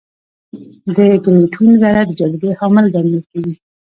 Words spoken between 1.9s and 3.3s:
د جاذبې حامل ګڼل